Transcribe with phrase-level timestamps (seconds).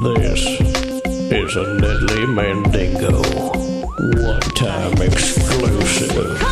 [0.00, 3.20] This is a Nedley Mandingo.
[3.20, 6.42] One time exclusive.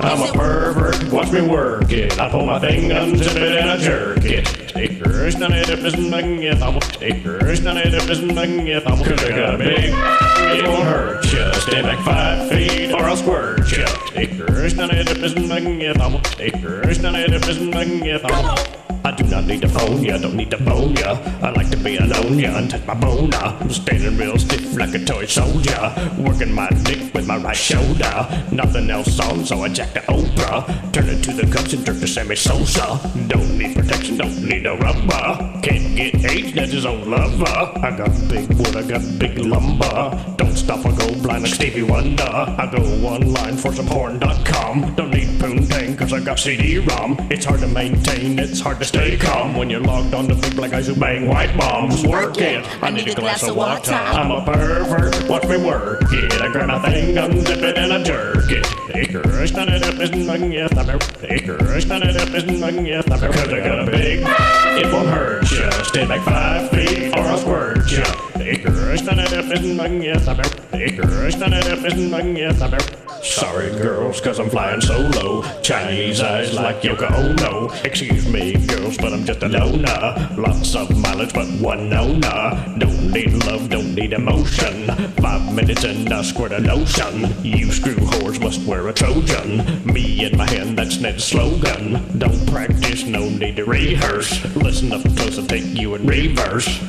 [0.00, 2.18] I'm a pervert, watch me work it.
[2.18, 4.44] I pull my thing, unzip it, and I jerk it.
[4.66, 8.84] Takers, none of it isn't nothing if I'm takers, none of it isn't nothing if
[8.88, 11.52] I'm Cause I got big, it won't hurt ya.
[11.52, 13.86] Stay back five feet or I'll squirt ya.
[14.08, 18.24] Takers, none of it isn't nothing if I'm takers, none of it isn't nothing if
[18.24, 21.12] I'm I do not need to phone ya, don't need to phone ya.
[21.40, 23.36] I like to be alone ya and touch my boner.
[23.38, 28.12] I'm standing real stiff like a toy soldier, working my dick with my right shoulder.
[28.50, 30.66] Nothing else on, so I jack the Oprah.
[30.92, 32.98] Turn it to the Cubs and jerk to Sammy Sosa.
[33.28, 35.60] Don't need protection, don't need no rubber.
[35.62, 37.46] Can't get AIDS, that's his own lover.
[37.86, 40.34] I got big wood, I got big lumber.
[40.36, 42.24] Don't stop, I go blind like Stevie Wonder.
[42.24, 44.96] I go online for some porn.com.
[44.96, 47.16] Don't need poontang, cause I got CD-ROM.
[47.30, 50.54] It's hard to maintain, it's hard to stay calm when you're logged on to big
[50.54, 52.06] black guys who bang white bombs.
[52.06, 53.92] Work it, I need a glass of water.
[53.92, 56.40] I'm a pervert, watch me work it.
[56.40, 59.52] I grab my thing, unzip it, and I jerk it.
[59.52, 60.78] None of it isn't nothing yet.
[60.78, 63.10] I'm a none of it isn't nothing yet.
[63.10, 65.70] I'm a cause I got a big, it won't hurt ya.
[65.82, 68.04] Stay back five feet or I'll squirt ya.
[68.36, 70.28] None of it isn't nothing yet.
[70.28, 72.62] I'm a none of it isn't nothing yet.
[72.62, 75.42] I'm a Sorry, girls, cause I'm flying solo.
[75.60, 77.70] Chinese eyes like Yoko Ono.
[77.84, 80.34] Excuse me, girls, but I'm just a loner.
[80.38, 82.76] Lots of mileage, but one owner.
[82.78, 84.86] Don't need love, don't need emotion.
[85.20, 87.44] Five minutes and I squirt a lotion.
[87.44, 89.84] You screw whores must wear a Trojan.
[89.84, 92.18] Me in my hand, that's Ned's slogan.
[92.18, 94.44] Don't practice, no need to rehearse.
[94.56, 96.82] Listen up close, I'll take you in reverse.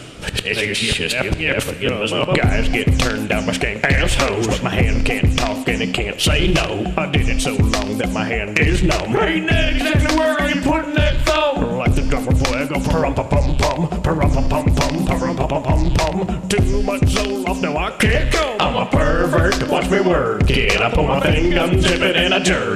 [0.45, 4.61] It's just, yeah, but you know, some guys get turned down by skank assholes.
[4.61, 6.93] My hand can't talk and it can't say no.
[6.97, 9.11] I did it so long that my hand is numb.
[9.11, 11.77] Hey, Ned, exactly where you putting that thumb?
[11.77, 15.93] Like the drummer boy, I go pum pum, parum pa pum pum, parum pum pum
[15.93, 16.49] pum.
[16.49, 18.57] Too much soul off, now I can't go.
[18.59, 20.81] I'm a pervert, watch me work it.
[20.81, 22.66] I pull my thing, unzip it, and I jerk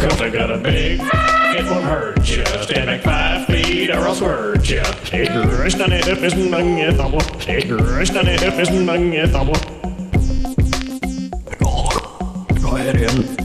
[0.00, 2.44] Cause I got a big, it won't hurt ya.
[2.62, 4.82] Stand back five feet or I'll squirt ya.
[5.12, 6.94] It's not it if it's nothing yet.
[6.94, 9.32] It's not it if it's nothing yet.
[12.62, 13.40] Go ahead in.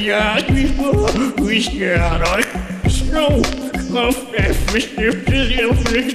[0.00, 0.40] Ja,
[1.40, 2.46] we scared.
[2.88, 3.42] Snow.
[3.90, 6.12] Of, if we still see you, please,